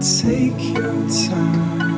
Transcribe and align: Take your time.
Take 0.00 0.72
your 0.72 0.94
time. 1.28 1.89